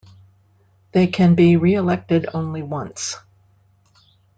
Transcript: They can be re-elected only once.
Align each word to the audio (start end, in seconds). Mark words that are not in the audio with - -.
They 0.93 1.05
can 1.05 1.35
be 1.35 1.57
re-elected 1.57 2.25
only 2.33 2.63
once. 2.63 3.17